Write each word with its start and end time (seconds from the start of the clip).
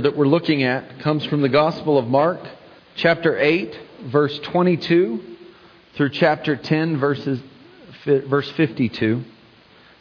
that 0.00 0.16
we're 0.16 0.26
looking 0.26 0.62
at 0.62 1.00
comes 1.00 1.24
from 1.26 1.42
the 1.42 1.48
Gospel 1.48 1.98
of 1.98 2.06
Mark, 2.06 2.40
chapter 2.96 3.38
8, 3.38 3.78
verse 4.04 4.38
22 4.40 5.36
through 5.96 6.10
chapter 6.10 6.56
10, 6.56 6.98
verses, 6.98 7.40
verse 8.04 8.50
52. 8.52 9.22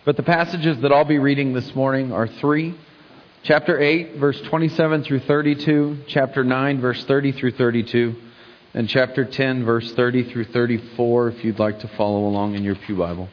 But 0.06 0.16
the 0.16 0.24
passages 0.24 0.82
that 0.82 0.92
I'll 0.92 1.06
be 1.06 1.20
reading 1.20 1.54
this 1.54 1.76
morning 1.76 2.12
are 2.12 2.28
three. 2.28 2.78
Chapter 3.44 3.80
8, 3.80 4.16
verse 4.16 4.40
27 4.42 5.04
through 5.04 5.20
32, 5.22 6.04
chapter 6.08 6.44
9, 6.44 6.82
verse 6.82 7.04
30 7.06 7.34
through 7.34 7.52
32, 7.52 8.16
and 8.74 8.88
chapter 8.88 9.26
10, 9.26 9.66
verse 9.66 9.92
30 9.94 10.32
through 10.32 10.46
34, 10.46 11.30
if 11.30 11.44
you'd 11.44 11.60
like 11.60 11.80
to 11.80 11.88
follow 11.90 12.28
along 12.28 12.56
in 12.56 12.64
your 12.64 12.76
Pew 12.76 12.98
Bible. 12.98 13.30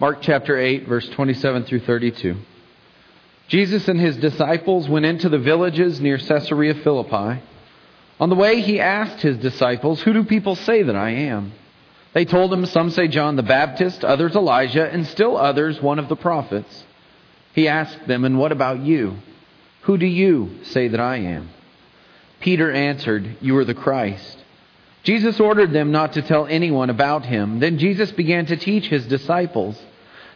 Mark 0.00 0.22
chapter 0.22 0.58
8, 0.58 0.88
verse 0.88 1.06
27 1.10 1.64
through 1.64 1.80
32. 1.80 2.34
Jesus 3.48 3.86
and 3.86 4.00
his 4.00 4.16
disciples 4.16 4.88
went 4.88 5.04
into 5.04 5.28
the 5.28 5.38
villages 5.38 6.00
near 6.00 6.16
Caesarea 6.16 6.72
Philippi. 6.72 7.42
On 8.18 8.30
the 8.30 8.34
way, 8.34 8.62
he 8.62 8.80
asked 8.80 9.20
his 9.20 9.36
disciples, 9.36 10.00
Who 10.00 10.14
do 10.14 10.24
people 10.24 10.56
say 10.56 10.82
that 10.84 10.96
I 10.96 11.10
am? 11.10 11.52
They 12.14 12.24
told 12.24 12.50
him, 12.50 12.64
Some 12.64 12.88
say 12.88 13.08
John 13.08 13.36
the 13.36 13.42
Baptist, 13.42 14.02
others 14.02 14.34
Elijah, 14.34 14.90
and 14.90 15.06
still 15.06 15.36
others 15.36 15.82
one 15.82 15.98
of 15.98 16.08
the 16.08 16.16
prophets. 16.16 16.84
He 17.52 17.68
asked 17.68 18.06
them, 18.08 18.24
And 18.24 18.38
what 18.38 18.52
about 18.52 18.80
you? 18.80 19.18
Who 19.82 19.98
do 19.98 20.06
you 20.06 20.60
say 20.62 20.88
that 20.88 21.00
I 21.00 21.16
am? 21.16 21.50
Peter 22.40 22.72
answered, 22.72 23.36
You 23.42 23.54
are 23.58 23.66
the 23.66 23.74
Christ. 23.74 24.38
Jesus 25.02 25.38
ordered 25.40 25.72
them 25.72 25.92
not 25.92 26.14
to 26.14 26.22
tell 26.22 26.46
anyone 26.46 26.88
about 26.88 27.26
him. 27.26 27.60
Then 27.60 27.76
Jesus 27.76 28.10
began 28.12 28.46
to 28.46 28.56
teach 28.56 28.86
his 28.86 29.06
disciples. 29.06 29.78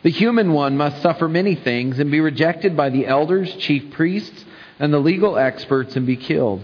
The 0.04 0.10
human 0.10 0.52
one 0.52 0.76
must 0.76 1.00
suffer 1.00 1.28
many 1.28 1.54
things 1.54 1.98
and 1.98 2.10
be 2.10 2.20
rejected 2.20 2.76
by 2.76 2.90
the 2.90 3.06
elders, 3.06 3.52
chief 3.56 3.90
priests, 3.92 4.45
and 4.79 4.92
the 4.92 4.98
legal 4.98 5.38
experts 5.38 5.96
and 5.96 6.06
be 6.06 6.16
killed. 6.16 6.62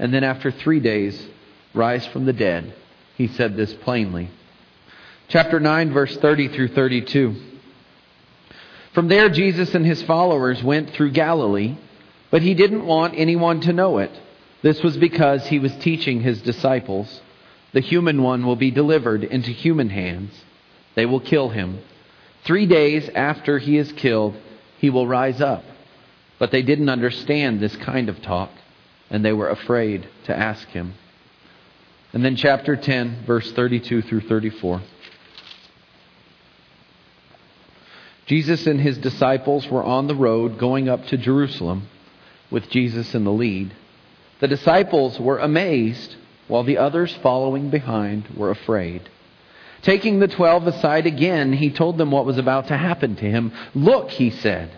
And 0.00 0.12
then 0.12 0.24
after 0.24 0.50
three 0.50 0.80
days, 0.80 1.28
rise 1.74 2.04
from 2.08 2.24
the 2.24 2.32
dead. 2.32 2.74
He 3.16 3.28
said 3.28 3.56
this 3.56 3.72
plainly. 3.72 4.30
Chapter 5.28 5.60
9, 5.60 5.92
verse 5.92 6.16
30 6.16 6.48
through 6.48 6.68
32. 6.68 7.36
From 8.94 9.06
there, 9.06 9.28
Jesus 9.28 9.76
and 9.76 9.86
his 9.86 10.02
followers 10.02 10.60
went 10.60 10.90
through 10.90 11.12
Galilee, 11.12 11.76
but 12.32 12.42
he 12.42 12.52
didn't 12.52 12.84
want 12.84 13.14
anyone 13.16 13.60
to 13.60 13.72
know 13.72 13.98
it. 13.98 14.10
This 14.62 14.82
was 14.82 14.96
because 14.96 15.46
he 15.46 15.60
was 15.60 15.74
teaching 15.76 16.20
his 16.20 16.42
disciples. 16.42 17.20
The 17.74 17.80
human 17.80 18.24
one 18.24 18.44
will 18.44 18.56
be 18.56 18.72
delivered 18.72 19.22
into 19.22 19.52
human 19.52 19.88
hands. 19.88 20.32
They 20.96 21.06
will 21.06 21.20
kill 21.20 21.50
him 21.50 21.78
Three 22.44 22.66
days 22.66 23.08
after 23.14 23.58
he 23.58 23.76
is 23.76 23.92
killed, 23.92 24.34
he 24.78 24.90
will 24.90 25.06
rise 25.06 25.40
up. 25.40 25.64
But 26.38 26.50
they 26.50 26.62
didn't 26.62 26.88
understand 26.88 27.60
this 27.60 27.76
kind 27.76 28.08
of 28.08 28.20
talk, 28.20 28.50
and 29.10 29.24
they 29.24 29.32
were 29.32 29.48
afraid 29.48 30.08
to 30.24 30.36
ask 30.36 30.66
him. 30.68 30.94
And 32.12 32.24
then, 32.24 32.36
chapter 32.36 32.76
10, 32.76 33.24
verse 33.26 33.50
32 33.52 34.02
through 34.02 34.22
34. 34.22 34.82
Jesus 38.26 38.66
and 38.66 38.80
his 38.80 38.98
disciples 38.98 39.68
were 39.68 39.82
on 39.84 40.06
the 40.06 40.14
road 40.14 40.58
going 40.58 40.88
up 40.88 41.06
to 41.06 41.16
Jerusalem 41.16 41.88
with 42.50 42.68
Jesus 42.70 43.14
in 43.14 43.24
the 43.24 43.32
lead. 43.32 43.72
The 44.40 44.48
disciples 44.48 45.18
were 45.20 45.38
amazed, 45.38 46.16
while 46.48 46.64
the 46.64 46.78
others 46.78 47.14
following 47.22 47.70
behind 47.70 48.28
were 48.36 48.50
afraid. 48.50 49.08
Taking 49.82 50.20
the 50.20 50.28
twelve 50.28 50.66
aside 50.66 51.06
again, 51.06 51.52
he 51.52 51.70
told 51.70 51.98
them 51.98 52.10
what 52.10 52.24
was 52.24 52.38
about 52.38 52.68
to 52.68 52.76
happen 52.76 53.16
to 53.16 53.24
him. 53.24 53.52
Look, 53.74 54.10
he 54.10 54.30
said, 54.30 54.70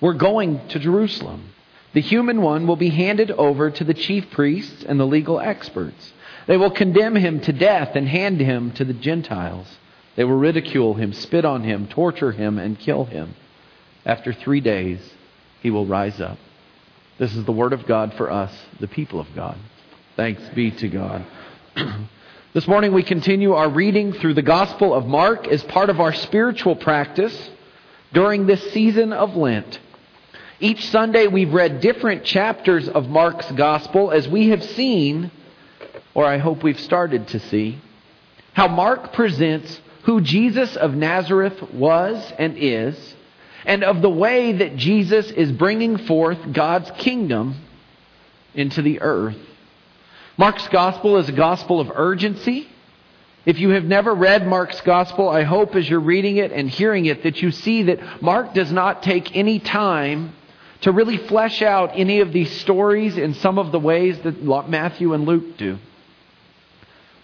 we're 0.00 0.14
going 0.14 0.66
to 0.68 0.78
Jerusalem. 0.78 1.52
The 1.92 2.00
human 2.00 2.40
one 2.42 2.66
will 2.66 2.76
be 2.76 2.90
handed 2.90 3.30
over 3.30 3.70
to 3.70 3.84
the 3.84 3.94
chief 3.94 4.30
priests 4.30 4.84
and 4.86 4.98
the 4.98 5.06
legal 5.06 5.38
experts. 5.40 6.12
They 6.46 6.56
will 6.56 6.70
condemn 6.70 7.16
him 7.16 7.40
to 7.40 7.52
death 7.52 7.94
and 7.94 8.08
hand 8.08 8.40
him 8.40 8.72
to 8.72 8.84
the 8.84 8.94
Gentiles. 8.94 9.66
They 10.16 10.24
will 10.24 10.36
ridicule 10.36 10.94
him, 10.94 11.12
spit 11.12 11.44
on 11.44 11.62
him, 11.62 11.86
torture 11.86 12.32
him, 12.32 12.58
and 12.58 12.78
kill 12.78 13.04
him. 13.04 13.34
After 14.04 14.32
three 14.32 14.60
days, 14.60 14.98
he 15.60 15.70
will 15.70 15.86
rise 15.86 16.20
up. 16.20 16.38
This 17.18 17.36
is 17.36 17.44
the 17.44 17.52
word 17.52 17.72
of 17.72 17.86
God 17.86 18.14
for 18.14 18.30
us, 18.30 18.52
the 18.80 18.88
people 18.88 19.20
of 19.20 19.28
God. 19.34 19.58
Thanks 20.16 20.42
be 20.54 20.70
to 20.72 20.88
God. 20.88 21.26
This 22.52 22.66
morning 22.66 22.92
we 22.92 23.04
continue 23.04 23.52
our 23.52 23.68
reading 23.68 24.12
through 24.12 24.34
the 24.34 24.42
Gospel 24.42 24.92
of 24.92 25.06
Mark 25.06 25.46
as 25.46 25.62
part 25.62 25.88
of 25.88 26.00
our 26.00 26.12
spiritual 26.12 26.74
practice 26.74 27.48
during 28.12 28.44
this 28.44 28.72
season 28.72 29.12
of 29.12 29.36
Lent. 29.36 29.78
Each 30.58 30.84
Sunday 30.88 31.28
we've 31.28 31.54
read 31.54 31.80
different 31.80 32.24
chapters 32.24 32.88
of 32.88 33.08
Mark's 33.08 33.48
Gospel 33.52 34.10
as 34.10 34.26
we 34.26 34.48
have 34.48 34.64
seen, 34.64 35.30
or 36.12 36.24
I 36.24 36.38
hope 36.38 36.64
we've 36.64 36.80
started 36.80 37.28
to 37.28 37.38
see, 37.38 37.78
how 38.52 38.66
Mark 38.66 39.12
presents 39.12 39.80
who 40.02 40.20
Jesus 40.20 40.74
of 40.74 40.96
Nazareth 40.96 41.72
was 41.72 42.32
and 42.36 42.56
is, 42.58 43.14
and 43.64 43.84
of 43.84 44.02
the 44.02 44.10
way 44.10 44.54
that 44.54 44.74
Jesus 44.74 45.30
is 45.30 45.52
bringing 45.52 45.98
forth 45.98 46.52
God's 46.52 46.90
kingdom 46.98 47.54
into 48.56 48.82
the 48.82 49.02
earth. 49.02 49.38
Mark's 50.40 50.68
gospel 50.68 51.18
is 51.18 51.28
a 51.28 51.32
gospel 51.32 51.80
of 51.80 51.92
urgency. 51.94 52.66
If 53.44 53.58
you 53.58 53.68
have 53.72 53.84
never 53.84 54.14
read 54.14 54.46
Mark's 54.46 54.80
gospel, 54.80 55.28
I 55.28 55.42
hope 55.42 55.76
as 55.76 55.86
you're 55.86 56.00
reading 56.00 56.38
it 56.38 56.50
and 56.50 56.70
hearing 56.70 57.04
it 57.04 57.24
that 57.24 57.42
you 57.42 57.50
see 57.50 57.82
that 57.82 58.22
Mark 58.22 58.54
does 58.54 58.72
not 58.72 59.02
take 59.02 59.36
any 59.36 59.58
time 59.58 60.32
to 60.80 60.92
really 60.92 61.18
flesh 61.18 61.60
out 61.60 61.90
any 61.92 62.20
of 62.20 62.32
these 62.32 62.50
stories 62.62 63.18
in 63.18 63.34
some 63.34 63.58
of 63.58 63.70
the 63.70 63.78
ways 63.78 64.18
that 64.20 64.42
Matthew 64.66 65.12
and 65.12 65.26
Luke 65.26 65.58
do. 65.58 65.78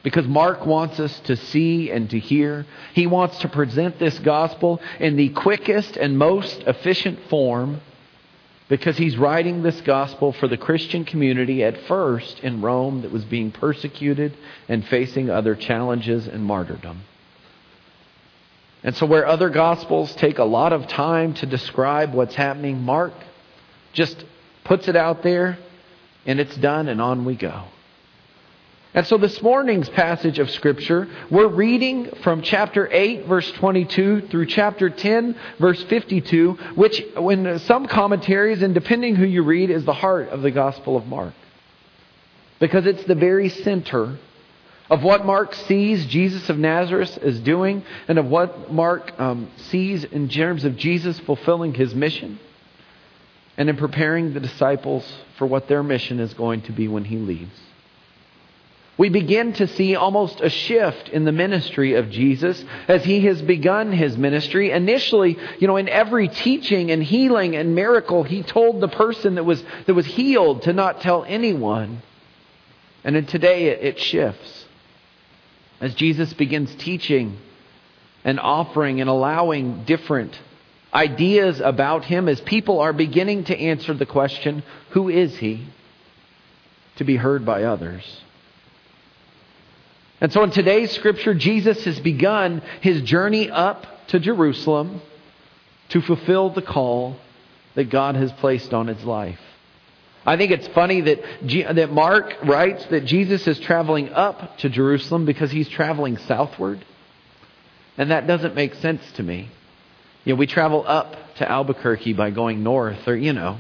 Because 0.03 0.27
Mark 0.27 0.66
wants 0.66 1.00
us 1.00 1.19
to 1.21 1.37
see 1.37 1.91
and 1.91 2.10
to 2.10 2.19
hear. 2.19 2.66
He 2.93 3.06
wants 3.06 3.38
to 3.38 3.48
present 3.48 3.98
this 3.98 4.19
gospel 4.19 4.78
in 5.00 5.16
the 5.16 5.31
quickest 5.31 5.97
and 5.97 6.19
most 6.19 6.65
efficient 6.66 7.19
form 7.31 7.81
because 8.69 8.97
he's 8.97 9.16
writing 9.16 9.62
this 9.62 9.81
gospel 9.82 10.32
for 10.32 10.49
the 10.49 10.56
Christian 10.56 11.04
community 11.04 11.62
at 11.62 11.78
first 11.87 12.41
in 12.41 12.60
Rome 12.62 13.03
that 13.03 13.12
was 13.12 13.25
being 13.25 13.53
persecuted 13.53 14.37
and 14.69 14.84
facing 14.87 15.31
other 15.31 15.54
challenges 15.54 16.27
and 16.27 16.44
martyrdom. 16.44 17.03
And 18.82 18.94
so, 18.97 19.06
where 19.06 19.27
other 19.27 19.50
gospels 19.50 20.15
take 20.16 20.38
a 20.38 20.44
lot 20.44 20.72
of 20.72 20.87
time 20.88 21.34
to 21.34 21.47
describe 21.47 22.15
what's 22.15 22.34
happening, 22.34 22.82
Mark 22.82 23.15
just 23.93 24.25
puts 24.65 24.88
it 24.88 24.97
out 24.97 25.22
there 25.22 25.59
and 26.25 26.41
it's 26.41 26.56
done, 26.56 26.88
and 26.88 27.00
on 27.00 27.25
we 27.25 27.37
go. 27.37 27.65
And 28.96 29.06
so 29.06 29.18
this 29.18 29.42
morning's 29.42 29.90
passage 29.90 30.38
of 30.38 30.50
Scripture, 30.50 31.06
we're 31.30 31.48
reading 31.48 32.06
from 32.22 32.40
chapter 32.40 32.88
8, 32.90 33.26
verse 33.26 33.52
22 33.52 34.28
through 34.30 34.46
chapter 34.46 34.88
10, 34.88 35.36
verse 35.60 35.82
52, 35.82 36.52
which, 36.76 37.04
when 37.14 37.58
some 37.58 37.88
commentaries, 37.88 38.62
and 38.62 38.72
depending 38.72 39.14
who 39.14 39.26
you 39.26 39.42
read, 39.42 39.68
is 39.68 39.84
the 39.84 39.92
heart 39.92 40.30
of 40.30 40.40
the 40.40 40.50
Gospel 40.50 40.96
of 40.96 41.06
Mark. 41.06 41.34
Because 42.58 42.86
it's 42.86 43.04
the 43.04 43.14
very 43.14 43.50
center 43.50 44.16
of 44.88 45.02
what 45.02 45.26
Mark 45.26 45.54
sees 45.54 46.06
Jesus 46.06 46.48
of 46.48 46.56
Nazareth 46.56 47.18
is 47.18 47.38
doing 47.40 47.84
and 48.08 48.18
of 48.18 48.24
what 48.24 48.72
Mark 48.72 49.12
um, 49.20 49.50
sees 49.58 50.04
in 50.04 50.30
terms 50.30 50.64
of 50.64 50.74
Jesus 50.78 51.20
fulfilling 51.20 51.74
his 51.74 51.94
mission 51.94 52.40
and 53.58 53.68
in 53.68 53.76
preparing 53.76 54.32
the 54.32 54.40
disciples 54.40 55.06
for 55.36 55.46
what 55.46 55.68
their 55.68 55.82
mission 55.82 56.18
is 56.18 56.32
going 56.32 56.62
to 56.62 56.72
be 56.72 56.88
when 56.88 57.04
he 57.04 57.18
leaves 57.18 57.60
we 58.98 59.10
begin 59.10 59.52
to 59.54 59.66
see 59.66 59.94
almost 59.94 60.40
a 60.40 60.48
shift 60.48 61.10
in 61.10 61.24
the 61.24 61.32
ministry 61.32 61.94
of 61.94 62.08
Jesus 62.08 62.64
as 62.88 63.04
he 63.04 63.20
has 63.26 63.42
begun 63.42 63.92
his 63.92 64.16
ministry. 64.16 64.70
Initially, 64.70 65.38
you 65.59 65.66
know, 65.66 65.76
in 65.76 65.88
every 65.88 66.28
teaching 66.28 66.91
and 66.91 67.03
healing 67.03 67.56
and 67.56 67.74
miracle, 67.74 68.22
he 68.22 68.42
told 68.42 68.80
the 68.80 68.88
person 68.88 69.34
that 69.34 69.44
was, 69.44 69.62
that 69.86 69.92
was 69.92 70.06
healed 70.06 70.62
to 70.62 70.72
not 70.72 71.03
tell 71.03 71.24
anyone. 71.24 72.00
And 73.04 73.16
in 73.16 73.26
today, 73.26 73.66
it, 73.66 73.84
it 73.84 74.00
shifts. 74.00 74.65
As 75.78 75.94
Jesus 75.94 76.32
begins 76.32 76.74
teaching 76.76 77.36
and 78.24 78.41
offering 78.41 79.03
and 79.03 79.10
allowing 79.10 79.84
different 79.84 80.41
ideas 80.94 81.60
about 81.60 82.06
him, 82.06 82.30
as 82.30 82.41
people 82.41 82.80
are 82.80 82.94
beginning 82.94 83.44
to 83.44 83.59
answer 83.59 83.92
the 83.92 84.06
question, 84.06 84.62
who 84.91 85.10
is 85.10 85.36
he? 85.36 85.66
To 86.97 87.04
be 87.04 87.16
heard 87.16 87.44
by 87.44 87.65
others. 87.65 88.22
And 90.21 90.33
so 90.33 90.42
in 90.42 90.51
today's 90.51 90.92
scripture, 90.92 91.34
Jesus 91.34 91.84
has 91.84 92.01
begun 92.01 92.63
his 92.80 93.03
journey 93.03 93.51
up 93.51 93.86
to 94.09 94.18
Jerusalem 94.21 95.03
to 95.91 96.01
fulfill 96.01 96.51
the 96.51 96.63
call 96.63 97.16
that 97.74 97.91
God 97.91 98.16
has 98.16 98.33
placed 98.33 98.72
on 98.72 98.86
his 98.86 99.04
life. 99.04 99.39
I 100.24 100.36
think 100.36 100.51
it's 100.51 100.66
funny 100.68 101.03
that, 101.03 101.21
G- 101.47 101.63
that 101.63 101.92
Mark 101.92 102.34
writes 102.42 102.84
that 102.86 103.04
Jesus 103.04 103.47
is 103.47 103.60
traveling 103.60 104.09
up 104.09 104.59
to 104.59 104.68
Jerusalem 104.68 105.24
because 105.24 105.53
he's 105.53 105.68
traveling 105.68 106.16
southward. 106.16 106.84
And 107.97 108.10
that 108.10 108.27
doesn't 108.27 108.54
make 108.54 108.74
sense 108.74 109.03
to 109.12 109.22
me. 109.22 109.51
You 110.24 110.33
know, 110.33 110.39
we 110.39 110.48
travel 110.48 110.83
up 110.86 111.15
to 111.36 111.48
Albuquerque 111.48 112.15
by 112.15 112.30
going 112.30 112.65
north, 112.65 113.07
or, 113.07 113.15
you 113.15 113.33
know, 113.33 113.59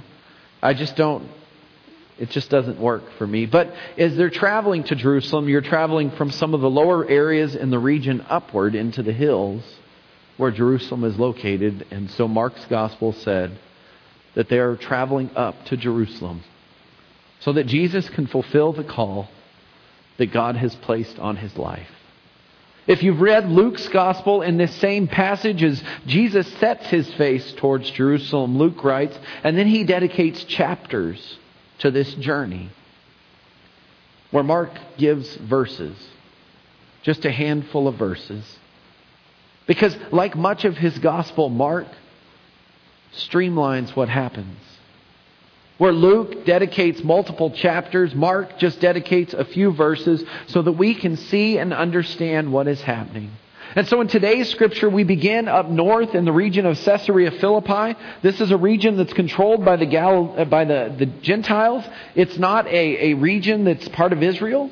I 0.60 0.74
just 0.74 0.96
don't, 0.96 1.28
it 2.18 2.30
just 2.30 2.48
doesn't 2.48 2.80
work 2.80 3.04
for 3.18 3.26
me. 3.26 3.46
But 3.46 3.74
as 3.98 4.16
they're 4.16 4.30
traveling 4.30 4.84
to 4.84 4.94
Jerusalem, 4.94 5.48
you're 5.48 5.60
traveling 5.60 6.10
from 6.12 6.30
some 6.30 6.54
of 6.54 6.62
the 6.62 6.70
lower 6.70 7.06
areas 7.06 7.54
in 7.54 7.70
the 7.70 7.78
region 7.78 8.24
upward 8.28 8.74
into 8.74 9.02
the 9.02 9.12
hills 9.12 9.62
where 10.38 10.50
Jerusalem 10.50 11.04
is 11.04 11.18
located. 11.18 11.86
And 11.90 12.10
so 12.12 12.26
Mark's 12.26 12.64
gospel 12.66 13.12
said 13.12 13.58
that 14.34 14.48
they 14.48 14.58
are 14.58 14.76
traveling 14.76 15.30
up 15.36 15.66
to 15.66 15.76
Jerusalem 15.76 16.42
so 17.40 17.52
that 17.52 17.66
Jesus 17.66 18.08
can 18.08 18.26
fulfill 18.26 18.72
the 18.72 18.84
call 18.84 19.28
that 20.16 20.32
God 20.32 20.56
has 20.56 20.74
placed 20.74 21.18
on 21.18 21.36
his 21.36 21.56
life. 21.58 21.90
If 22.86 23.02
you've 23.02 23.20
read 23.20 23.50
Luke's 23.50 23.88
gospel 23.88 24.40
in 24.42 24.56
this 24.56 24.74
same 24.76 25.08
passage 25.08 25.62
as 25.62 25.82
Jesus 26.06 26.46
sets 26.54 26.86
his 26.86 27.12
face 27.14 27.52
towards 27.54 27.90
Jerusalem, 27.90 28.56
Luke 28.56 28.82
writes, 28.84 29.18
and 29.42 29.58
then 29.58 29.66
he 29.66 29.84
dedicates 29.84 30.44
chapters 30.44 31.38
to 31.78 31.90
this 31.90 32.12
journey 32.14 32.70
where 34.30 34.44
Mark 34.44 34.70
gives 34.98 35.34
verses, 35.36 35.96
just 37.02 37.24
a 37.24 37.30
handful 37.30 37.88
of 37.88 37.96
verses. 37.96 38.44
Because, 39.66 39.96
like 40.12 40.36
much 40.36 40.64
of 40.64 40.76
his 40.76 40.98
gospel, 40.98 41.48
Mark 41.48 41.86
streamlines 43.14 43.94
what 43.94 44.08
happens. 44.08 44.58
Where 45.78 45.92
Luke 45.92 46.46
dedicates 46.46 47.02
multiple 47.02 47.50
chapters, 47.50 48.14
Mark 48.14 48.58
just 48.58 48.80
dedicates 48.80 49.34
a 49.34 49.44
few 49.44 49.72
verses 49.72 50.24
so 50.46 50.62
that 50.62 50.72
we 50.72 50.94
can 50.94 51.16
see 51.16 51.58
and 51.58 51.74
understand 51.74 52.52
what 52.52 52.66
is 52.66 52.80
happening. 52.80 53.30
And 53.76 53.86
so 53.86 54.00
in 54.00 54.08
today's 54.08 54.48
scripture, 54.48 54.88
we 54.88 55.04
begin 55.04 55.48
up 55.48 55.68
north 55.68 56.14
in 56.14 56.24
the 56.24 56.32
region 56.32 56.64
of 56.64 56.78
Caesarea 56.78 57.30
Philippi. 57.30 57.94
This 58.22 58.40
is 58.40 58.50
a 58.50 58.56
region 58.56 58.96
that's 58.96 59.12
controlled 59.12 59.66
by 59.66 59.76
the, 59.76 59.84
Gal- 59.84 60.34
uh, 60.38 60.46
by 60.46 60.64
the, 60.64 60.94
the 60.98 61.04
Gentiles. 61.04 61.84
It's 62.14 62.38
not 62.38 62.66
a, 62.68 63.10
a 63.10 63.14
region 63.14 63.64
that's 63.64 63.86
part 63.90 64.14
of 64.14 64.22
Israel. 64.22 64.70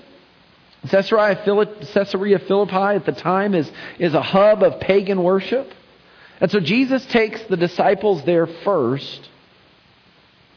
Caesarea 0.88 1.36
Caesarea 1.92 2.38
Philippi 2.38 2.96
at 2.96 3.04
the 3.04 3.12
time 3.12 3.54
is, 3.54 3.70
is 3.98 4.14
a 4.14 4.22
hub 4.22 4.62
of 4.62 4.80
pagan 4.80 5.22
worship. 5.22 5.70
And 6.40 6.50
so 6.50 6.58
Jesus 6.60 7.04
takes 7.06 7.42
the 7.44 7.58
disciples 7.58 8.24
there 8.24 8.46
first 8.46 9.28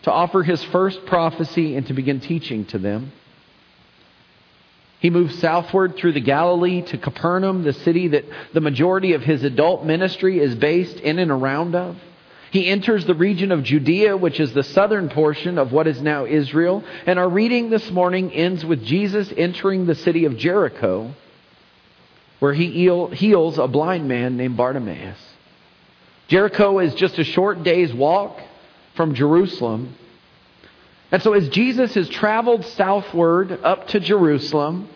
to 0.03 0.11
offer 0.11 0.41
his 0.41 0.63
first 0.65 1.05
prophecy 1.05 1.75
and 1.75 1.85
to 1.88 1.94
begin 1.94 2.21
teaching 2.21 2.63
to 2.67 2.77
them. 2.77 3.11
He 4.99 5.09
moves 5.09 5.38
southward 5.39 5.95
through 5.95 6.13
the 6.13 6.19
Galilee 6.19 6.81
to 6.81 6.97
Capernaum, 6.97 7.63
the 7.63 7.73
city 7.73 8.07
that 8.09 8.25
the 8.53 8.61
majority 8.61 9.13
of 9.13 9.21
his 9.21 9.44
adult 9.44 9.85
ministry 9.85 10.39
is 10.39 10.55
based 10.55 10.97
in 10.97 11.19
and 11.19 11.29
around 11.29 11.75
of. 11.75 11.97
He 12.49 12.67
enters 12.67 13.05
the 13.05 13.13
region 13.13 13.51
of 13.51 13.63
Judea, 13.63 14.17
which 14.17 14.39
is 14.39 14.53
the 14.53 14.63
southern 14.63 15.09
portion 15.09 15.57
of 15.57 15.71
what 15.71 15.85
is 15.85 16.01
now 16.01 16.25
Israel. 16.25 16.83
And 17.05 17.19
our 17.19 17.29
reading 17.29 17.69
this 17.69 17.91
morning 17.91 18.31
ends 18.31 18.65
with 18.65 18.83
Jesus 18.85 19.31
entering 19.35 19.85
the 19.85 19.95
city 19.95 20.25
of 20.25 20.38
Jericho, 20.38 21.13
where 22.39 22.53
he 22.53 22.71
heals 23.13 23.57
a 23.57 23.67
blind 23.67 24.07
man 24.07 24.38
named 24.38 24.57
Bartimaeus. 24.57 25.19
Jericho 26.27 26.79
is 26.79 26.95
just 26.95 27.19
a 27.19 27.23
short 27.23 27.63
day's 27.63 27.94
walk 27.94 28.39
from 28.95 29.13
Jerusalem. 29.13 29.95
And 31.12 31.21
so, 31.24 31.33
as 31.33 31.48
Jesus 31.50 31.94
has 31.94 32.09
traveled 32.09 32.65
southward 32.65 33.59
up 33.63 33.88
to 33.89 34.00
Jerusalem 34.00 34.89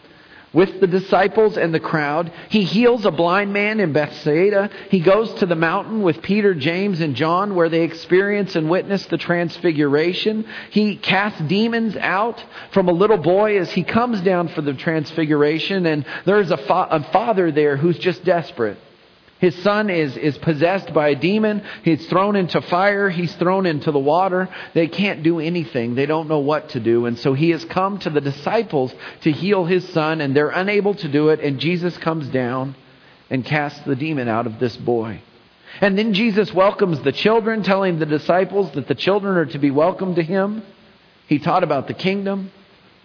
with 0.53 0.81
the 0.81 0.87
disciples 0.87 1.57
and 1.57 1.73
the 1.73 1.79
crowd, 1.79 2.33
he 2.49 2.63
heals 2.63 3.05
a 3.05 3.11
blind 3.11 3.53
man 3.53 3.79
in 3.79 3.93
Bethsaida. 3.93 4.69
He 4.89 4.99
goes 4.99 5.33
to 5.35 5.45
the 5.45 5.55
mountain 5.55 6.01
with 6.01 6.21
Peter, 6.21 6.53
James, 6.53 6.99
and 6.99 7.15
John 7.15 7.55
where 7.55 7.69
they 7.69 7.83
experience 7.83 8.57
and 8.57 8.69
witness 8.69 9.05
the 9.05 9.17
transfiguration. 9.17 10.45
He 10.71 10.97
casts 10.97 11.39
demons 11.47 11.95
out 11.95 12.43
from 12.71 12.89
a 12.89 12.93
little 12.93 13.17
boy 13.17 13.57
as 13.57 13.71
he 13.71 13.83
comes 13.83 14.19
down 14.19 14.49
for 14.49 14.61
the 14.61 14.73
transfiguration, 14.73 15.85
and 15.85 16.05
there's 16.25 16.51
a, 16.51 16.57
fa- 16.57 16.87
a 16.91 17.03
father 17.13 17.53
there 17.53 17.77
who's 17.77 17.97
just 17.97 18.25
desperate. 18.25 18.77
His 19.41 19.55
son 19.63 19.89
is, 19.89 20.15
is 20.17 20.37
possessed 20.37 20.93
by 20.93 21.09
a 21.09 21.15
demon. 21.15 21.63
He's 21.83 22.05
thrown 22.05 22.35
into 22.35 22.61
fire. 22.61 23.09
He's 23.09 23.33
thrown 23.37 23.65
into 23.65 23.91
the 23.91 23.97
water. 23.97 24.47
They 24.75 24.87
can't 24.87 25.23
do 25.23 25.39
anything. 25.39 25.95
They 25.95 26.05
don't 26.05 26.29
know 26.29 26.41
what 26.41 26.69
to 26.69 26.79
do. 26.79 27.07
And 27.07 27.17
so 27.17 27.33
he 27.33 27.49
has 27.49 27.65
come 27.65 27.97
to 27.99 28.11
the 28.11 28.21
disciples 28.21 28.93
to 29.21 29.31
heal 29.31 29.65
his 29.65 29.89
son, 29.89 30.21
and 30.21 30.35
they're 30.35 30.49
unable 30.49 30.93
to 30.93 31.07
do 31.07 31.29
it. 31.29 31.39
And 31.39 31.59
Jesus 31.59 31.97
comes 31.97 32.27
down 32.29 32.75
and 33.31 33.43
casts 33.43 33.79
the 33.83 33.95
demon 33.95 34.27
out 34.27 34.45
of 34.45 34.59
this 34.59 34.77
boy. 34.77 35.23
And 35.81 35.97
then 35.97 36.13
Jesus 36.13 36.53
welcomes 36.53 36.99
the 36.99 37.11
children, 37.11 37.63
telling 37.63 37.97
the 37.97 38.05
disciples 38.05 38.69
that 38.73 38.87
the 38.87 38.93
children 38.93 39.37
are 39.37 39.47
to 39.47 39.57
be 39.57 39.71
welcome 39.71 40.13
to 40.15 40.23
him. 40.23 40.61
He 41.25 41.39
taught 41.39 41.63
about 41.63 41.87
the 41.87 41.95
kingdom. 41.95 42.51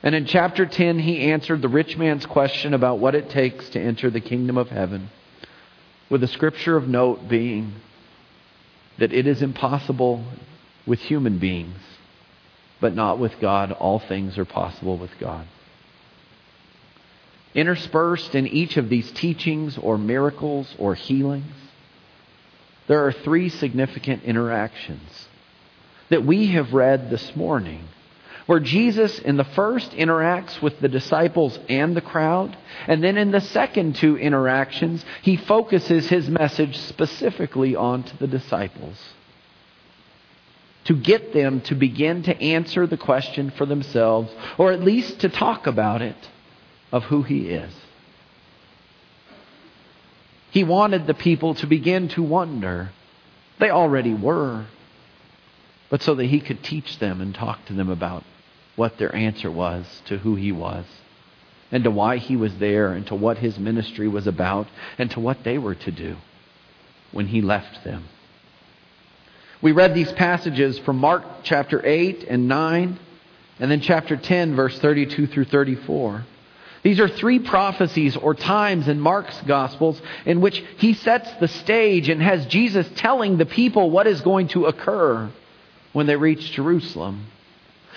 And 0.02 0.14
in 0.14 0.26
chapter 0.26 0.66
10, 0.66 0.98
he 0.98 1.30
answered 1.30 1.62
the 1.62 1.68
rich 1.68 1.96
man's 1.96 2.26
question 2.26 2.74
about 2.74 2.98
what 2.98 3.14
it 3.14 3.30
takes 3.30 3.70
to 3.70 3.80
enter 3.80 4.10
the 4.10 4.20
kingdom 4.20 4.58
of 4.58 4.68
heaven 4.68 5.08
with 6.08 6.20
the 6.20 6.28
scripture 6.28 6.76
of 6.76 6.88
note 6.88 7.28
being 7.28 7.74
that 8.98 9.12
it 9.12 9.26
is 9.26 9.42
impossible 9.42 10.24
with 10.86 11.00
human 11.00 11.38
beings, 11.38 11.80
but 12.80 12.94
not 12.94 13.18
with 13.18 13.38
God. 13.40 13.72
All 13.72 13.98
things 13.98 14.38
are 14.38 14.44
possible 14.44 14.96
with 14.96 15.10
God. 15.18 15.46
Interspersed 17.54 18.34
in 18.34 18.46
each 18.46 18.76
of 18.76 18.88
these 18.88 19.10
teachings 19.12 19.78
or 19.78 19.98
miracles 19.98 20.74
or 20.78 20.94
healings, 20.94 21.54
there 22.86 23.06
are 23.06 23.12
three 23.12 23.48
significant 23.48 24.22
interactions 24.22 25.28
that 26.08 26.24
we 26.24 26.48
have 26.48 26.72
read 26.72 27.10
this 27.10 27.34
morning 27.34 27.88
where 28.46 28.60
Jesus, 28.60 29.18
in 29.18 29.36
the 29.36 29.44
first, 29.44 29.90
interacts 29.92 30.62
with 30.62 30.80
the 30.80 30.88
disciples 30.88 31.58
and 31.68 31.96
the 31.96 32.00
crowd. 32.00 32.56
And 32.86 33.02
then 33.02 33.18
in 33.18 33.32
the 33.32 33.40
second 33.40 33.96
two 33.96 34.16
interactions, 34.16 35.04
he 35.22 35.36
focuses 35.36 36.08
his 36.08 36.28
message 36.28 36.78
specifically 36.78 37.74
onto 37.74 38.16
the 38.18 38.28
disciples 38.28 38.96
to 40.84 40.94
get 40.94 41.32
them 41.32 41.60
to 41.62 41.74
begin 41.74 42.22
to 42.22 42.40
answer 42.40 42.86
the 42.86 42.96
question 42.96 43.50
for 43.50 43.66
themselves, 43.66 44.32
or 44.56 44.70
at 44.70 44.80
least 44.80 45.20
to 45.20 45.28
talk 45.28 45.66
about 45.66 46.00
it, 46.00 46.16
of 46.92 47.02
who 47.04 47.22
he 47.22 47.48
is. 47.48 47.74
He 50.52 50.62
wanted 50.62 51.08
the 51.08 51.14
people 51.14 51.54
to 51.56 51.66
begin 51.66 52.08
to 52.10 52.22
wonder. 52.22 52.90
They 53.58 53.70
already 53.70 54.14
were. 54.14 54.66
But 55.90 56.02
so 56.02 56.14
that 56.14 56.26
he 56.26 56.40
could 56.40 56.62
teach 56.62 56.98
them 57.00 57.20
and 57.20 57.34
talk 57.34 57.64
to 57.66 57.72
them 57.72 57.90
about 57.90 58.22
what 58.76 58.98
their 58.98 59.14
answer 59.14 59.50
was 59.50 60.02
to 60.06 60.18
who 60.18 60.36
he 60.36 60.52
was 60.52 60.84
and 61.72 61.82
to 61.84 61.90
why 61.90 62.18
he 62.18 62.36
was 62.36 62.56
there 62.58 62.92
and 62.92 63.06
to 63.08 63.14
what 63.14 63.38
his 63.38 63.58
ministry 63.58 64.06
was 64.06 64.26
about 64.26 64.68
and 64.98 65.10
to 65.10 65.20
what 65.20 65.42
they 65.42 65.58
were 65.58 65.74
to 65.74 65.90
do 65.90 66.16
when 67.10 67.26
he 67.26 67.42
left 67.42 67.82
them. 67.82 68.04
We 69.62 69.72
read 69.72 69.94
these 69.94 70.12
passages 70.12 70.78
from 70.80 70.98
Mark 70.98 71.24
chapter 71.42 71.84
8 71.84 72.24
and 72.28 72.46
9 72.46 72.98
and 73.58 73.70
then 73.70 73.80
chapter 73.80 74.16
10 74.16 74.54
verse 74.54 74.78
32 74.78 75.26
through 75.28 75.46
34. 75.46 76.24
These 76.82 77.00
are 77.00 77.08
three 77.08 77.40
prophecies 77.40 78.16
or 78.16 78.34
times 78.34 78.86
in 78.86 79.00
Mark's 79.00 79.40
Gospels 79.42 80.00
in 80.24 80.40
which 80.40 80.62
he 80.76 80.92
sets 80.92 81.28
the 81.40 81.48
stage 81.48 82.08
and 82.08 82.22
has 82.22 82.46
Jesus 82.46 82.88
telling 82.96 83.38
the 83.38 83.46
people 83.46 83.90
what 83.90 84.06
is 84.06 84.20
going 84.20 84.48
to 84.48 84.66
occur 84.66 85.28
when 85.92 86.06
they 86.06 86.14
reach 86.14 86.52
Jerusalem. 86.52 87.26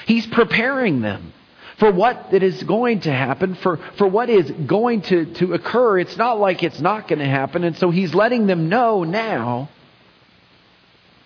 He's 0.06 0.26
preparing 0.28 1.02
them 1.02 1.34
for 1.78 1.92
what 1.92 2.32
that 2.32 2.44
is 2.44 2.62
going 2.64 3.02
to 3.02 3.12
happen, 3.12 3.56
for, 3.56 3.78
for 3.98 4.08
what 4.08 4.30
is 4.30 4.52
going 4.52 5.02
to, 5.04 5.26
to 5.36 5.54
occur. 5.54 6.00
It's 6.00 6.18
not 6.18 6.40
like 6.40 6.62
it's 6.62 6.80
not 6.80 7.08
going 7.08 7.20
to 7.20 7.26
happen. 7.26 7.64
And 7.64 7.78
so 7.78 7.90
he's 7.90 8.14
letting 8.14 8.48
them 8.48 8.70
know 8.70 9.04
now 9.04 9.70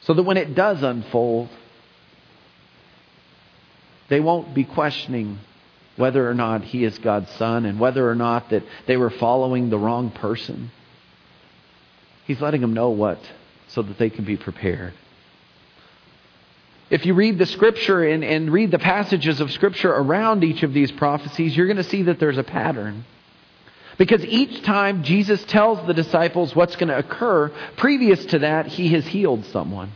so 0.01 0.13
that 0.13 0.23
when 0.23 0.37
it 0.37 0.53
does 0.53 0.83
unfold, 0.83 1.49
they 4.09 4.19
won't 4.19 4.53
be 4.53 4.63
questioning 4.63 5.39
whether 5.95 6.27
or 6.27 6.33
not 6.33 6.63
he 6.63 6.83
is 6.83 6.97
God's 6.99 7.31
son 7.31 7.65
and 7.65 7.79
whether 7.79 8.07
or 8.07 8.15
not 8.15 8.49
that 8.49 8.63
they 8.85 8.97
were 8.97 9.09
following 9.09 9.69
the 9.69 9.77
wrong 9.77 10.11
person. 10.11 10.71
He's 12.25 12.41
letting 12.41 12.61
them 12.61 12.73
know 12.73 12.89
what 12.89 13.19
so 13.69 13.81
that 13.81 13.97
they 13.97 14.09
can 14.09 14.25
be 14.25 14.37
prepared. 14.37 14.93
If 16.93 17.07
you 17.07 17.15
read 17.15 17.39
the 17.39 17.47
scripture 17.47 18.03
and, 18.03 18.23
and 18.23 18.53
read 18.53 18.69
the 18.69 18.77
passages 18.77 19.41
of 19.41 19.51
scripture 19.51 19.91
around 19.91 20.43
each 20.43 20.61
of 20.61 20.73
these 20.73 20.91
prophecies, 20.91 21.57
you're 21.57 21.65
going 21.65 21.77
to 21.77 21.83
see 21.83 22.03
that 22.03 22.19
there's 22.19 22.37
a 22.37 22.43
pattern. 22.43 23.05
Because 23.97 24.23
each 24.23 24.61
time 24.61 25.01
Jesus 25.01 25.43
tells 25.45 25.87
the 25.87 25.95
disciples 25.95 26.55
what's 26.55 26.75
going 26.75 26.89
to 26.89 26.97
occur, 26.99 27.51
previous 27.77 28.23
to 28.27 28.39
that, 28.39 28.67
he 28.67 28.89
has 28.89 29.07
healed 29.07 29.43
someone. 29.45 29.91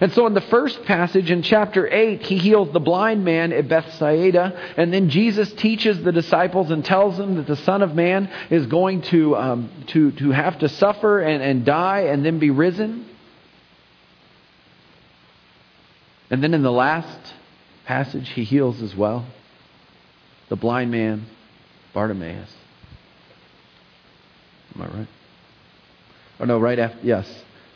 And 0.00 0.14
so 0.14 0.26
in 0.26 0.32
the 0.32 0.40
first 0.40 0.82
passage 0.84 1.30
in 1.30 1.42
chapter 1.42 1.86
8, 1.86 2.22
he 2.22 2.38
heals 2.38 2.72
the 2.72 2.80
blind 2.80 3.22
man 3.22 3.52
at 3.52 3.68
Bethsaida, 3.68 4.72
and 4.78 4.94
then 4.94 5.10
Jesus 5.10 5.52
teaches 5.52 6.02
the 6.02 6.10
disciples 6.10 6.70
and 6.70 6.82
tells 6.82 7.18
them 7.18 7.34
that 7.34 7.48
the 7.48 7.56
Son 7.56 7.82
of 7.82 7.94
Man 7.94 8.30
is 8.48 8.64
going 8.64 9.02
to, 9.02 9.36
um, 9.36 9.70
to, 9.88 10.12
to 10.12 10.30
have 10.30 10.58
to 10.60 10.70
suffer 10.70 11.20
and, 11.20 11.42
and 11.42 11.66
die 11.66 12.04
and 12.04 12.24
then 12.24 12.38
be 12.38 12.48
risen. 12.48 13.09
And 16.30 16.42
then 16.42 16.54
in 16.54 16.62
the 16.62 16.72
last 16.72 17.34
passage, 17.84 18.28
he 18.30 18.44
heals 18.44 18.80
as 18.82 18.94
well 18.94 19.26
the 20.48 20.56
blind 20.56 20.90
man, 20.90 21.26
Bartimaeus. 21.94 22.52
Am 24.74 24.82
I 24.82 24.86
right? 24.86 25.08
Oh, 26.40 26.44
no, 26.44 26.58
right 26.58 26.78
after, 26.78 26.98
yes. 27.02 27.26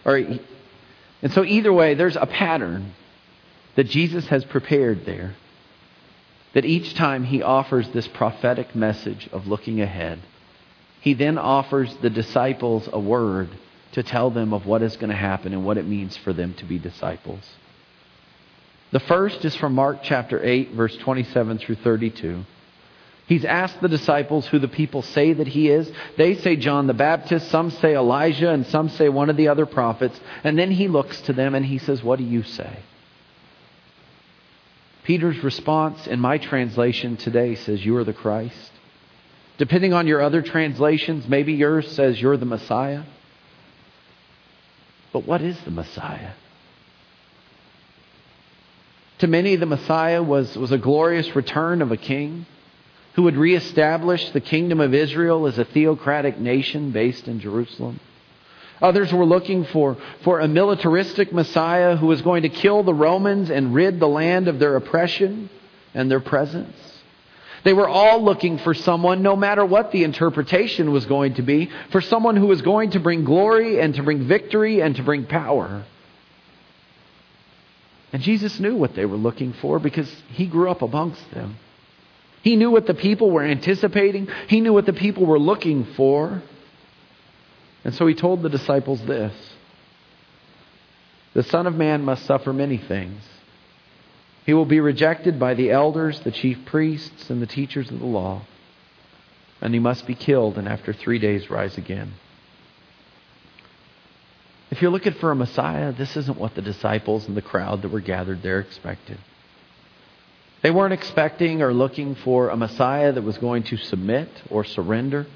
All 0.05 0.13
right. 0.13 0.43
And 1.23 1.33
so, 1.33 1.45
either 1.45 1.73
way, 1.73 1.95
there's 1.95 2.17
a 2.17 2.27
pattern 2.27 2.95
that 3.77 3.85
Jesus 3.85 4.27
has 4.27 4.45
prepared 4.45 5.07
there. 5.07 5.37
That 6.55 6.65
each 6.65 6.95
time 6.95 7.25
he 7.25 7.43
offers 7.43 7.89
this 7.91 8.07
prophetic 8.07 8.75
message 8.77 9.29
of 9.33 9.47
looking 9.47 9.81
ahead, 9.81 10.21
he 11.01 11.15
then 11.15 11.37
offers 11.39 11.95
the 11.97 12.11
disciples 12.11 12.89
a 12.93 12.99
word 12.99 13.51
to 13.93 14.03
tell 14.03 14.31
them 14.31 14.53
of 14.53 14.67
what 14.67 14.83
is 14.83 14.97
going 14.97 15.11
to 15.11 15.17
happen 15.17 15.53
and 15.53 15.65
what 15.65 15.79
it 15.79 15.87
means 15.87 16.17
for 16.17 16.33
them 16.33 16.55
to 16.55 16.65
be 16.65 16.79
disciples. 16.79 17.43
The 18.95 19.01
first 19.01 19.45
is 19.45 19.57
from 19.57 19.75
Mark 19.75 20.05
chapter 20.05 20.41
8, 20.41 20.71
verse 20.71 20.97
27 20.99 21.59
through 21.59 21.75
32. 21.75 22.45
He's 23.27 23.45
asked 23.45 23.81
the 23.81 23.89
disciples 23.89 24.47
who 24.47 24.61
the 24.61 24.69
people 24.69 25.03
say 25.03 25.33
that 25.33 25.49
he 25.49 25.69
is. 25.69 25.91
They 26.17 26.37
say 26.37 26.55
John 26.55 26.87
the 26.87 26.95
Baptist, 26.95 27.51
some 27.51 27.73
say 27.73 27.97
Elijah, 27.97 28.51
and 28.51 28.65
some 28.65 28.89
say 28.89 29.09
one 29.09 29.31
of 29.31 29.37
the 29.37 29.49
other 29.49 29.67
prophets. 29.67 30.21
And 30.45 30.57
then 30.57 30.71
he 30.71 30.87
looks 30.87 31.21
to 31.23 31.33
them 31.33 31.57
and 31.57 31.67
he 31.67 31.79
says, 31.79 32.05
What 32.05 32.21
do 32.21 32.25
you 32.25 32.45
say? 32.45 32.79
Peter's 35.03 35.43
response 35.43 36.07
in 36.07 36.21
my 36.21 36.39
translation 36.39 37.17
today 37.17 37.57
says, 37.57 37.85
You 37.85 37.97
are 37.97 38.05
the 38.05 38.13
Christ. 38.13 38.71
Depending 39.59 39.93
on 39.93 40.07
your 40.07 40.23
other 40.23 40.41
translations, 40.41 41.27
maybe 41.29 41.55
yours 41.55 41.91
says, 41.91 42.23
You're 42.23 42.37
the 42.37 42.47
Messiah. 42.47 43.03
But 45.13 45.27
what 45.27 45.43
is 45.43 45.61
the 45.65 45.73
Messiah? 45.73 46.35
To 49.25 49.31
many, 49.31 49.57
the 49.57 49.65
Messiah 49.65 50.23
was, 50.23 50.55
was 50.55 50.71
a 50.71 50.77
glorious 50.77 51.35
return 51.35 51.81
of 51.81 51.91
a 51.91 51.97
king 51.97 52.45
who 53.15 53.23
would 53.23 53.39
reestablish 53.39 54.29
the 54.29 54.41
kingdom 54.43 54.81
of 54.81 54.93
Israel 54.93 55.47
as 55.47 55.57
a 55.59 55.65
theocratic 55.65 56.39
nation 56.39 56.91
based 56.91 57.27
in 57.27 57.41
Jerusalem. 57.41 58.01
Others 58.83 59.15
were 59.15 59.25
looking 59.25 59.65
for, 59.65 59.97
for 60.25 60.41
a 60.41 60.47
militaristic 60.47 61.33
Messiah 61.33 61.97
who 61.97 62.09
was 62.09 62.21
going 62.21 62.43
to 62.43 62.51
kill 62.51 62.83
the 62.83 62.93
Romans 62.93 63.49
and 63.49 63.73
rid 63.73 63.99
the 63.99 64.07
land 64.07 64.47
of 64.47 64.59
their 64.59 64.77
oppression 64.77 65.49
and 65.95 66.11
their 66.11 66.21
presence. 66.21 66.77
They 67.65 67.73
were 67.73 67.89
all 67.89 68.23
looking 68.23 68.59
for 68.59 68.75
someone, 68.75 69.23
no 69.23 69.37
matter 69.37 69.65
what 69.65 69.91
the 69.91 70.05
interpretation 70.05 70.93
was 70.93 71.07
going 71.07 71.37
to 71.37 71.43
be, 71.43 71.71
for 71.91 72.03
someone 72.03 72.37
who 72.37 72.47
was 72.47 72.61
going 72.61 72.91
to 72.91 73.01
bring 73.01 73.25
glory 73.25 73.81
and 73.81 73.95
to 73.95 74.03
bring 74.03 74.29
victory 74.29 74.83
and 74.83 74.95
to 74.97 75.03
bring 75.03 75.25
power. 75.25 75.87
And 78.15 78.23
Jesus 78.23 78.61
knew 78.61 78.77
what 78.77 78.95
they 78.95 79.07
were 79.07 79.17
looking 79.17 79.55
for 79.55 79.81
because 79.81 80.09
he 80.29 80.47
grew 80.47 80.71
up 80.71 80.83
amongst 80.83 81.29
them. 81.33 81.57
He 82.43 82.55
knew 82.55 82.71
what 82.71 82.87
the 82.87 82.95
people 82.95 83.29
were 83.29 83.43
anticipating, 83.43 84.29
he 84.47 84.61
knew 84.61 84.73
what 84.73 84.87
the 84.87 84.93
people 84.93 85.27
were 85.27 85.39
looking 85.39 85.85
for. 85.97 86.41
And 87.83 87.93
so 87.93 88.07
he 88.07 88.15
told 88.15 88.43
the 88.43 88.49
disciples 88.49 89.05
this 89.05 89.35
The 91.35 91.43
Son 91.43 91.67
of 91.67 91.75
Man 91.75 92.05
must 92.05 92.25
suffer 92.25 92.53
many 92.53 92.79
things. 92.79 93.21
He 94.47 94.55
will 94.55 94.65
be 94.65 94.79
rejected 94.79 95.41
by 95.41 95.55
the 95.55 95.73
elders, 95.73 96.21
the 96.21 96.31
chief 96.31 96.65
priests, 96.67 97.31
and 97.31 97.43
the 97.43 97.49
teachers 97.49 97.91
of 97.91 97.99
the 97.99 98.07
law. 98.07 98.43
And 99.61 99.75
he 99.75 99.81
must 99.81 100.07
be 100.07 100.15
killed 100.15 100.57
and 100.57 100.69
after 100.69 100.93
three 100.93 101.19
days 101.19 101.51
rise 101.51 101.77
again. 101.77 102.13
If 104.71 104.83
you're 104.83 104.91
looking 104.91 105.15
for 105.15 105.31
a 105.31 105.37
Messiah, 105.37 105.93
this 105.93 106.17
isn't 106.17 106.39
what 106.39 106.55
the 106.55 106.63
disciples 106.63 107.29
and 107.29 107.37
the 107.37 107.43
crowd 107.43 107.83
that 107.83 107.91
were 107.91 108.01
gathered 108.01 108.43
there 108.43 108.61
expected. 108.61 109.19
They 110.63 110.71
weren't 110.71 110.95
expecting 110.95 111.63
or 111.63 111.75
looking 111.75 112.15
for 112.15 112.49
a 112.49 112.57
Messiah 112.57 113.13
that 113.13 113.23
was 113.23 113.37
going 113.39 113.65
to 113.65 113.77
submit 113.77 114.29
or 114.51 114.65
surrender 114.65 115.27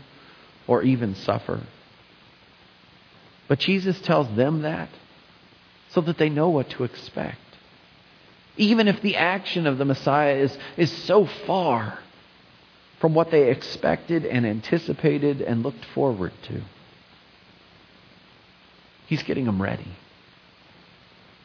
or 0.67 0.83
even 0.83 1.15
suffer. 1.15 1.61
But 3.47 3.59
Jesus 3.59 4.01
tells 4.01 4.35
them 4.37 4.63
that 4.63 4.89
so 5.91 6.01
that 6.03 6.19
they 6.19 6.29
know 6.29 6.49
what 6.49 6.71
to 6.71 6.85
expect. 6.85 7.39
Even 8.57 8.89
if 8.89 9.01
the 9.03 9.17
action 9.17 9.67
of 9.67 9.79
the 9.79 9.85
Messiah 9.85 10.37
is, 10.37 10.57
is 10.77 10.91
so 11.05 11.27
far 11.47 11.99
from 13.01 13.15
what 13.15 13.31
they 13.31 13.51
expected 13.51 14.27
and 14.27 14.47
anticipated 14.47 15.41
and 15.41 15.63
looked 15.63 15.85
forward 15.95 16.33
to, 16.45 16.63
He's 19.09 19.23
getting 19.23 19.47
them 19.47 19.61
ready. 19.61 19.87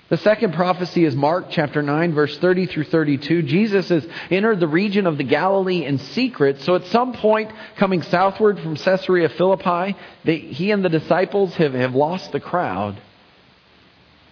The 0.10 0.18
second 0.18 0.54
prophecy 0.54 1.06
is 1.06 1.16
Mark 1.16 1.46
chapter 1.50 1.82
9, 1.82 2.14
verse 2.14 2.38
30 2.38 2.68
through 2.68 2.84
32. 2.84 3.42
Jesus 3.44 3.90
has 3.90 4.06
entered 4.30 4.60
the 4.60 4.68
region 4.68 5.08
of 5.08 5.18
the 5.18 5.24
Galilee 5.24 5.86
in 5.86 5.98
secret. 5.98 6.62
So 6.62 6.76
at 6.76 6.86
some 6.88 7.14
point, 7.14 7.52
coming 7.78 8.04
southward 8.04 8.60
from 8.60 8.76
Caesarea 8.76 9.30
Philippi, 9.30 9.98
they, 10.24 10.38
he 10.38 10.72
and 10.72 10.86
the 10.86 10.90
disciples 10.90 11.56
have, 11.56 11.74
have 11.74 11.96
lost 11.96 12.32
the 12.32 12.40
crowd. 12.40 13.02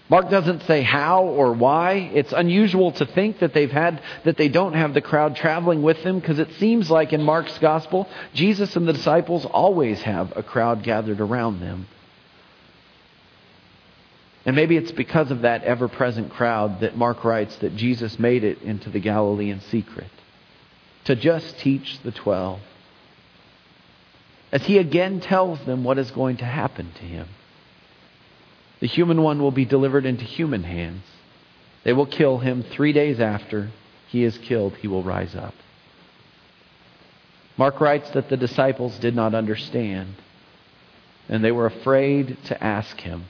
Mark 0.09 0.29
doesn't 0.29 0.63
say 0.63 0.81
how 0.81 1.23
or 1.23 1.53
why. 1.53 2.11
It's 2.13 2.33
unusual 2.33 2.91
to 2.91 3.05
think 3.05 3.39
that 3.39 3.53
they've 3.53 3.71
had 3.71 4.03
that 4.25 4.35
they 4.35 4.50
don't 4.50 4.73
have 4.73 4.93
the 4.93 5.00
crowd 5.00 5.38
traveling 5.38 5.81
with 5.81 6.03
them 6.03 6.19
because 6.19 6.38
it 6.38 6.51
seems 6.59 6.91
like 6.91 7.13
in 7.13 7.23
Mark's 7.23 7.57
gospel, 7.59 8.09
Jesus 8.33 8.75
and 8.75 8.85
the 8.85 8.91
disciples 8.93 9.45
always 9.45 10.01
have 10.01 10.33
a 10.35 10.43
crowd 10.43 10.83
gathered 10.83 11.21
around 11.21 11.61
them. 11.61 11.88
And 14.45 14.55
maybe 14.55 14.75
it's 14.75 14.91
because 14.91 15.29
of 15.29 15.41
that 15.41 15.63
ever 15.63 15.88
present 15.88 16.31
crowd 16.31 16.79
that 16.79 16.98
Mark 16.98 17.24
writes 17.24 17.55
that 17.57 17.75
Jesus 17.75 18.17
made 18.17 18.43
it 18.43 18.62
into 18.63 18.89
the 18.89 19.00
Galilee 19.00 19.51
in 19.51 19.62
secret 19.62 20.10
to 21.05 21.15
just 21.15 21.60
teach 21.60 22.00
the 22.03 22.12
twelve. 22.12 22.60
As 24.51 24.63
he 24.65 24.77
again 24.77 25.19
tells 25.19 25.60
them 25.65 25.83
what 25.83 25.98
is 25.98 26.12
going 26.12 26.38
to 26.38 26.45
happen 26.45 26.91
to 26.93 27.03
him. 27.03 27.27
The 28.79 28.88
human 28.88 29.21
one 29.21 29.41
will 29.41 29.51
be 29.51 29.65
delivered 29.65 30.05
into 30.05 30.24
human 30.24 30.63
hands. 30.63 31.03
They 31.83 31.93
will 31.93 32.07
kill 32.07 32.39
him 32.39 32.63
three 32.63 32.93
days 32.93 33.19
after 33.19 33.71
he 34.07 34.24
is 34.24 34.38
killed, 34.39 34.75
he 34.77 34.88
will 34.88 35.03
rise 35.03 35.36
up. 35.36 35.53
Mark 37.57 37.79
writes 37.79 38.10
that 38.12 38.29
the 38.29 38.38
disciples 38.38 38.98
did 39.00 39.15
not 39.15 39.36
understand, 39.36 40.15
and 41.29 41.43
they 41.43 41.51
were 41.51 41.67
afraid 41.67 42.38
to 42.45 42.63
ask 42.63 43.00
him. 43.00 43.25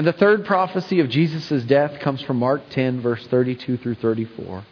And 0.00 0.06
the 0.06 0.14
third 0.14 0.46
prophecy 0.46 1.00
of 1.00 1.10
Jesus' 1.10 1.62
death 1.64 2.00
comes 2.00 2.22
from 2.22 2.38
Mark 2.38 2.62
10, 2.70 3.02
verse 3.02 3.22
32 3.26 3.76
through 3.76 3.96
34. 3.96 4.64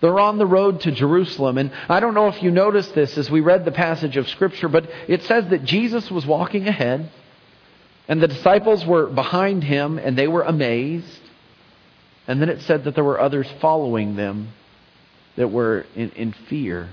They're 0.00 0.18
on 0.18 0.38
the 0.38 0.44
road 0.44 0.80
to 0.80 0.90
Jerusalem. 0.90 1.56
And 1.56 1.70
I 1.88 2.00
don't 2.00 2.14
know 2.14 2.26
if 2.26 2.42
you 2.42 2.50
noticed 2.50 2.96
this 2.96 3.16
as 3.16 3.30
we 3.30 3.38
read 3.38 3.64
the 3.64 3.70
passage 3.70 4.16
of 4.16 4.28
Scripture, 4.28 4.66
but 4.66 4.90
it 5.06 5.22
says 5.22 5.46
that 5.50 5.62
Jesus 5.62 6.10
was 6.10 6.26
walking 6.26 6.66
ahead, 6.66 7.12
and 8.08 8.20
the 8.20 8.26
disciples 8.26 8.84
were 8.84 9.06
behind 9.06 9.62
him, 9.62 9.98
and 9.98 10.18
they 10.18 10.26
were 10.26 10.42
amazed. 10.42 11.20
And 12.26 12.42
then 12.42 12.48
it 12.48 12.62
said 12.62 12.82
that 12.82 12.96
there 12.96 13.04
were 13.04 13.20
others 13.20 13.46
following 13.60 14.16
them 14.16 14.48
that 15.36 15.52
were 15.52 15.86
in, 15.94 16.10
in 16.10 16.32
fear. 16.32 16.88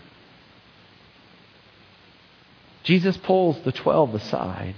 Jesus 2.84 3.18
pulls 3.18 3.60
the 3.62 3.72
twelve 3.72 4.14
aside. 4.14 4.76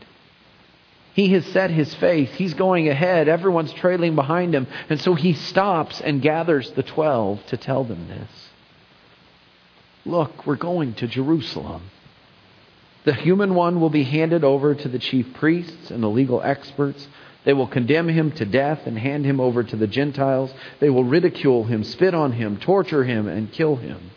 He 1.17 1.29
has 1.29 1.47
set 1.47 1.71
his 1.71 1.95
face. 1.95 2.29
He's 2.35 2.53
going 2.53 2.89
ahead. 2.89 3.27
Everyone's 3.27 3.73
trailing 3.73 4.13
behind 4.13 4.53
him. 4.53 4.67
And 4.87 5.01
so 5.01 5.15
he 5.15 5.33
stops 5.33 5.99
and 5.99 6.21
gathers 6.21 6.69
the 6.69 6.83
twelve 6.83 7.43
to 7.47 7.57
tell 7.57 7.83
them 7.83 8.07
this. 8.07 8.49
Look, 10.05 10.45
we're 10.45 10.57
going 10.57 10.93
to 10.93 11.07
Jerusalem. 11.07 11.89
The 13.03 13.15
human 13.15 13.55
one 13.55 13.81
will 13.81 13.89
be 13.89 14.03
handed 14.03 14.43
over 14.43 14.75
to 14.75 14.87
the 14.87 14.99
chief 14.99 15.33
priests 15.33 15.89
and 15.89 16.03
the 16.03 16.07
legal 16.07 16.39
experts. 16.43 17.07
They 17.45 17.53
will 17.53 17.65
condemn 17.65 18.09
him 18.09 18.31
to 18.33 18.45
death 18.45 18.85
and 18.85 18.95
hand 18.95 19.25
him 19.25 19.39
over 19.39 19.63
to 19.63 19.75
the 19.75 19.87
Gentiles. 19.87 20.53
They 20.79 20.91
will 20.91 21.03
ridicule 21.03 21.63
him, 21.63 21.83
spit 21.83 22.13
on 22.13 22.33
him, 22.33 22.57
torture 22.57 23.03
him, 23.03 23.27
and 23.27 23.51
kill 23.51 23.75
him. 23.77 24.11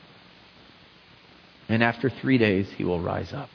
And 1.66 1.83
after 1.83 2.11
three 2.11 2.37
days, 2.37 2.69
he 2.76 2.85
will 2.85 3.00
rise 3.00 3.33
up. 3.33 3.49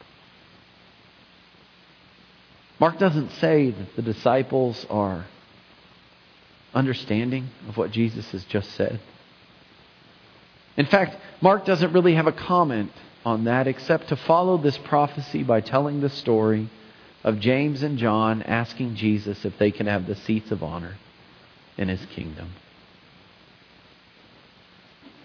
Mark 2.80 3.00
doesn't 3.00 3.32
say 3.34 3.72
that 3.72 3.96
the 3.96 4.02
disciples 4.02 4.86
are 4.90 5.26
understanding 6.74 7.50
of 7.70 7.78
what 7.78 7.92
Jesus 7.92 8.30
has 8.32 8.44
just 8.46 8.72
said. 8.72 9.00
In 10.78 10.86
fact, 10.86 11.16
Mark 11.42 11.66
doesn't 11.66 11.94
really 11.94 12.16
have 12.16 12.28
a 12.28 12.34
comment 12.34 12.92
on 13.26 13.46
that 13.46 13.68
except 13.68 14.10
to 14.10 14.16
follow 14.16 14.58
this 14.58 14.78
prophecy 14.78 15.42
by 15.42 15.62
telling 15.62 16.02
the 16.02 16.10
story 16.10 16.70
of 17.24 17.40
James 17.40 17.82
and 17.82 17.98
John 17.98 18.44
asking 18.44 18.96
Jesus 18.96 19.46
if 19.46 19.58
they 19.58 19.72
can 19.72 19.88
have 19.88 20.06
the 20.06 20.16
seats 20.16 20.52
of 20.52 20.62
honor 20.62 20.98
in 21.78 21.88
his 21.88 22.06
kingdom. 22.08 22.52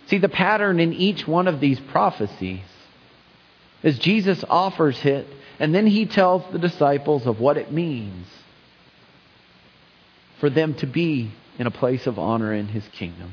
See, 0.07 0.19
the 0.19 0.29
pattern 0.29 0.81
in 0.81 0.93
each 0.93 1.27
one 1.29 1.47
of 1.47 1.61
these 1.61 1.79
prophecies 1.79 2.65
is 3.83 3.99
Jesus 3.99 4.45
offers 4.49 5.05
it, 5.05 5.27
and 5.61 5.75
then 5.75 5.87
he 5.87 6.07
tells 6.07 6.43
the 6.53 6.59
disciples 6.59 7.27
of 7.27 7.39
what 7.39 7.59
it 7.59 7.71
means 7.71 8.27
for 10.41 10.49
them 10.49 10.73
to 10.75 10.87
be 10.87 11.31
in 11.59 11.67
a 11.67 11.71
place 11.71 12.07
of 12.07 12.19
honor 12.19 12.53
in 12.53 12.67
his 12.67 12.89
kingdom. 12.89 13.33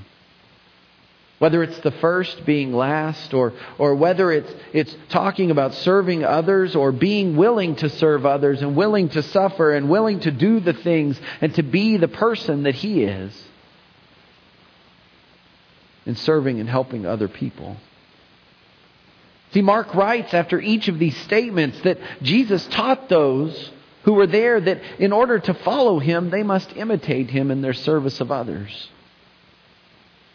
Whether 1.39 1.63
it's 1.63 1.79
the 1.79 1.91
first 1.91 2.45
being 2.45 2.73
last, 2.73 3.33
or, 3.33 3.53
or 3.77 3.95
whether 3.95 4.31
it's, 4.31 4.53
it's 4.73 4.93
talking 5.07 5.51
about 5.51 5.73
serving 5.75 6.25
others, 6.25 6.75
or 6.75 6.91
being 6.91 7.37
willing 7.37 7.75
to 7.77 7.89
serve 7.89 8.25
others, 8.25 8.61
and 8.61 8.75
willing 8.75 9.07
to 9.09 9.21
suffer, 9.21 9.73
and 9.73 9.87
willing 9.87 10.19
to 10.21 10.31
do 10.31 10.59
the 10.59 10.73
things, 10.73 11.19
and 11.39 11.53
to 11.55 11.63
be 11.63 11.95
the 11.95 12.07
person 12.07 12.63
that 12.63 12.75
He 12.75 13.03
is 13.03 13.31
in 16.05 16.15
serving 16.15 16.59
and 16.59 16.67
helping 16.67 17.05
other 17.05 17.27
people. 17.27 17.77
See, 19.53 19.61
Mark 19.61 19.93
writes 19.95 20.33
after 20.33 20.59
each 20.59 20.87
of 20.87 20.99
these 20.99 21.17
statements 21.17 21.79
that 21.81 21.99
Jesus 22.21 22.65
taught 22.67 23.09
those 23.09 23.71
who 24.03 24.13
were 24.13 24.27
there 24.27 24.59
that 24.59 24.81
in 24.99 25.11
order 25.11 25.39
to 25.39 25.53
follow 25.53 25.99
him, 25.99 26.29
they 26.29 26.43
must 26.43 26.75
imitate 26.75 27.29
him 27.29 27.51
in 27.51 27.61
their 27.61 27.73
service 27.73 28.19
of 28.21 28.31
others. 28.31 28.89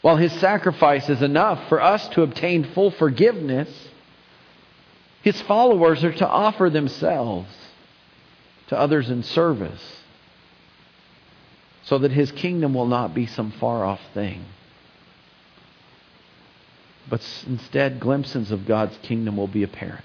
While 0.00 0.16
his 0.16 0.32
sacrifice 0.34 1.08
is 1.08 1.22
enough 1.22 1.68
for 1.68 1.80
us 1.80 2.06
to 2.08 2.22
obtain 2.22 2.64
full 2.74 2.90
forgiveness, 2.90 3.68
his 5.22 5.40
followers 5.42 6.02
are 6.02 6.12
to 6.12 6.28
offer 6.28 6.68
themselves 6.68 7.48
to 8.68 8.78
others 8.78 9.08
in 9.08 9.22
service 9.22 10.00
so 11.84 11.98
that 11.98 12.10
his 12.10 12.32
kingdom 12.32 12.74
will 12.74 12.86
not 12.86 13.14
be 13.14 13.26
some 13.26 13.52
far 13.52 13.84
off 13.84 14.00
thing. 14.14 14.44
But 17.08 17.22
instead, 17.46 18.00
glimpses 18.00 18.50
of 18.50 18.66
God's 18.66 18.96
kingdom 18.98 19.36
will 19.36 19.48
be 19.48 19.62
apparent 19.62 20.04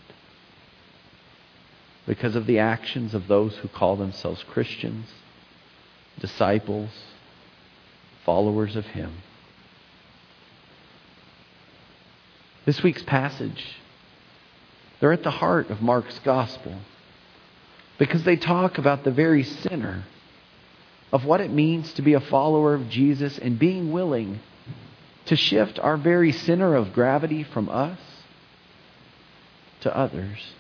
because 2.05 2.35
of 2.35 2.45
the 2.47 2.59
actions 2.59 3.13
of 3.13 3.27
those 3.27 3.55
who 3.57 3.67
call 3.67 3.97
themselves 3.97 4.43
Christians, 4.43 5.07
disciples, 6.19 6.89
followers 8.25 8.75
of 8.75 8.85
Him. 8.87 9.21
This 12.65 12.81
week's 12.81 13.03
passage, 13.03 13.77
they're 14.99 15.13
at 15.13 15.23
the 15.23 15.31
heart 15.31 15.69
of 15.69 15.81
Mark's 15.81 16.19
gospel 16.19 16.75
because 17.97 18.23
they 18.23 18.35
talk 18.35 18.77
about 18.77 19.03
the 19.03 19.11
very 19.11 19.43
center 19.43 20.03
of 21.11 21.25
what 21.25 21.41
it 21.41 21.51
means 21.51 21.93
to 21.93 22.01
be 22.01 22.13
a 22.13 22.19
follower 22.19 22.73
of 22.73 22.89
Jesus 22.89 23.37
and 23.37 23.57
being 23.57 23.91
willing 23.91 24.39
to 25.27 25.36
shift 25.36 25.79
our 25.79 25.98
very 25.98 26.31
center 26.31 26.75
of 26.75 26.93
gravity 26.93 27.43
from 27.43 27.69
us 27.69 28.00
to 29.81 29.96
others. 29.96 30.53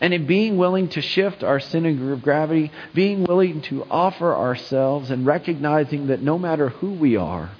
And 0.00 0.14
in 0.14 0.26
being 0.26 0.56
willing 0.56 0.88
to 0.90 1.02
shift 1.02 1.44
our 1.44 1.60
center 1.60 2.12
of 2.12 2.22
gravity, 2.22 2.72
being 2.94 3.24
willing 3.24 3.60
to 3.62 3.84
offer 3.84 4.34
ourselves 4.34 5.10
and 5.10 5.26
recognizing 5.26 6.06
that 6.06 6.22
no 6.22 6.38
matter 6.38 6.70
who 6.70 6.92
we 6.92 7.16
are, 7.16 7.50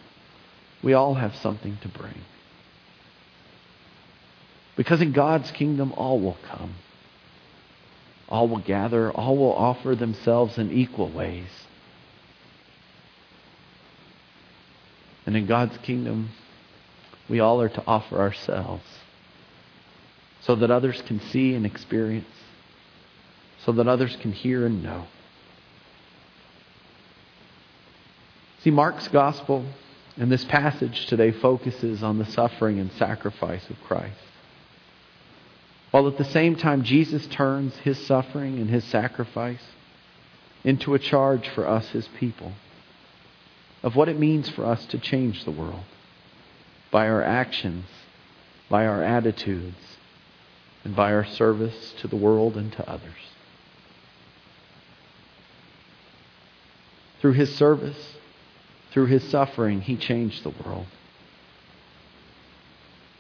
we 0.82 0.94
all 0.94 1.14
have 1.14 1.37
something 1.37 1.76
to 1.82 1.88
bring. 1.88 2.23
Because 4.76 5.02
in 5.02 5.12
God's 5.12 5.50
kingdom, 5.50 5.92
all 5.92 6.18
will 6.18 6.38
come. 6.47 6.76
All 8.30 8.49
will 8.49 8.61
gather. 8.61 9.11
All 9.11 9.37
will 9.37 9.52
offer 9.52 9.94
themselves 9.94 10.56
in 10.56 10.73
equal 10.73 11.11
ways. 11.11 11.59
And 15.30 15.37
in 15.37 15.46
God's 15.46 15.78
kingdom, 15.78 16.30
we 17.28 17.38
all 17.38 17.60
are 17.60 17.68
to 17.68 17.84
offer 17.87 18.18
ourselves 18.18 18.82
so 20.40 20.56
that 20.56 20.72
others 20.72 21.00
can 21.02 21.20
see 21.20 21.54
and 21.54 21.64
experience, 21.64 22.26
so 23.64 23.70
that 23.70 23.87
others 23.87 24.16
can 24.16 24.32
hear 24.32 24.66
and 24.66 24.82
know. 24.82 25.06
See, 28.64 28.72
Mark's 28.72 29.06
gospel 29.06 29.64
and 30.16 30.32
this 30.32 30.45
passage 30.47 31.06
today 31.06 31.30
focuses 31.30 32.02
on 32.02 32.19
the 32.19 32.26
suffering 32.26 32.80
and 32.80 32.90
sacrifice 32.95 33.71
of 33.71 33.80
Christ. 33.86 34.19
While 35.93 36.08
at 36.08 36.19
the 36.19 36.25
same 36.25 36.56
time, 36.56 36.82
Jesus 36.82 37.25
turns 37.28 37.76
his 37.76 38.04
suffering 38.04 38.58
and 38.58 38.69
his 38.69 38.82
sacrifice 38.82 39.62
into 40.64 40.95
a 40.95 40.99
charge 40.99 41.49
for 41.50 41.69
us, 41.69 41.90
his 41.90 42.08
people, 42.19 42.54
of 43.82 43.97
what 43.97 44.08
it 44.08 44.19
means 44.19 44.49
for 44.49 44.64
us 44.66 44.84
to 44.86 44.99
change 44.99 45.45
the 45.45 45.50
world 45.50 45.84
by 46.90 47.08
our 47.08 47.23
actions, 47.23 47.86
by 48.69 48.86
our 48.86 49.02
attitudes, 49.02 49.99
and 50.84 50.95
by 50.97 51.12
our 51.12 51.25
service 51.25 51.95
to 52.00 52.08
the 52.08 52.16
world 52.16 52.56
and 52.56 52.73
to 52.73 52.88
others. 52.88 53.12
Through 57.21 57.32
his 57.32 57.54
service, 57.54 58.16
through 58.93 59.06
his 59.06 59.28
suffering, 59.28 59.82
he 59.82 59.97
changed 59.97 60.43
the 60.43 60.54
world. 60.64 60.86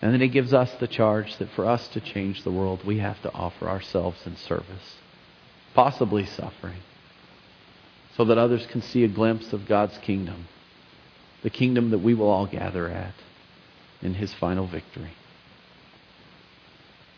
And 0.02 0.12
then 0.14 0.20
he 0.22 0.28
gives 0.28 0.54
us 0.54 0.72
the 0.80 0.88
charge 0.88 1.36
that 1.36 1.50
for 1.50 1.66
us 1.66 1.86
to 1.88 2.00
change 2.00 2.42
the 2.42 2.50
world, 2.50 2.84
we 2.84 2.98
have 2.98 3.20
to 3.22 3.32
offer 3.32 3.68
ourselves 3.68 4.26
in 4.26 4.36
service, 4.36 4.96
possibly 5.74 6.24
suffering, 6.24 6.80
so 8.20 8.26
that 8.26 8.36
others 8.36 8.66
can 8.66 8.82
see 8.82 9.02
a 9.02 9.08
glimpse 9.08 9.50
of 9.54 9.66
God's 9.66 9.96
kingdom, 9.96 10.46
the 11.42 11.48
kingdom 11.48 11.88
that 11.88 12.00
we 12.00 12.12
will 12.12 12.28
all 12.28 12.44
gather 12.44 12.86
at 12.86 13.14
in 14.02 14.12
his 14.12 14.30
final 14.34 14.66
victory. 14.66 15.12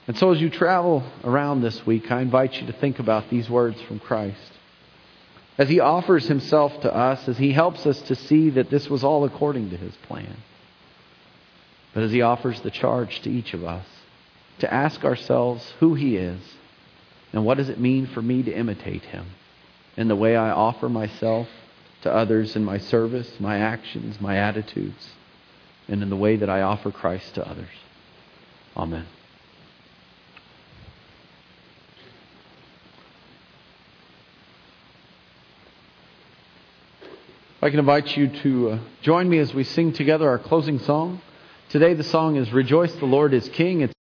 And 0.07 0.17
so, 0.17 0.31
as 0.31 0.41
you 0.41 0.49
travel 0.49 1.03
around 1.25 1.61
this 1.61 1.85
week, 1.85 2.13
I 2.13 2.21
invite 2.21 2.55
you 2.55 2.69
to 2.69 2.73
think 2.73 3.01
about 3.01 3.29
these 3.31 3.51
words 3.51 3.83
from 3.83 3.99
Christ. 3.99 4.53
As 5.59 5.69
he 5.69 5.81
offers 5.81 6.29
himself 6.29 6.81
to 6.83 6.95
us, 6.95 7.29
as 7.29 7.37
he 7.37 7.51
helps 7.51 7.85
us 7.85 8.01
to 8.03 8.15
see 8.15 8.51
that 8.51 8.71
this 8.71 8.89
was 8.89 9.03
all 9.03 9.25
according 9.25 9.71
to 9.71 9.77
his 9.77 9.97
plan 10.07 10.37
but 11.95 12.05
as 12.05 12.13
he 12.13 12.23
offers 12.23 12.61
the 12.61 12.71
charge 12.71 13.21
to 13.23 13.29
each 13.29 13.55
of 13.55 13.65
us 13.65 13.87
to 14.61 14.73
ask 14.73 15.05
ourselves 15.05 15.75
who 15.81 15.95
he 15.95 16.17
is 16.17 16.41
and 17.33 17.45
what 17.45 17.59
does 17.59 17.69
it 17.69 17.81
mean 17.81 18.07
for 18.07 18.23
me 18.23 18.45
to 18.45 18.57
imitate 18.57 19.03
him 19.03 19.27
in 19.97 20.09
the 20.09 20.17
way 20.17 20.37
I 20.37 20.51
offer 20.51 20.89
myself 20.89 21.49
to 22.03 22.13
others 22.13 22.57
in 22.57 22.65
my 22.65 22.79
service, 22.79 23.39
my 23.39 23.59
actions, 23.59 24.21
my 24.21 24.37
attitudes, 24.37 25.11
and 25.89 26.03
in 26.03 26.11
the 26.11 26.17
way 26.17 26.37
that 26.37 26.51
I 26.51 26.63
offer 26.63 26.91
Christ 26.91 27.35
to 27.35 27.49
others. 27.49 27.69
Amen. 28.77 29.07
I 37.65 37.71
can 37.71 37.79
invite 37.79 38.17
you 38.17 38.27
to 38.27 38.71
uh, 38.71 38.79
join 39.03 39.29
me 39.29 39.39
as 39.39 39.55
we 39.55 39.63
sing 39.63 39.93
together 39.93 40.29
our 40.29 40.39
closing 40.41 40.81
song. 40.81 41.21
Today 41.69 41.95
the 41.95 42.03
song 42.03 42.35
is 42.35 42.53
Rejoice 42.53 42.93
the 42.97 43.05
Lord 43.05 43.33
is 43.33 43.49
King. 43.51 43.83
It's 43.83 43.91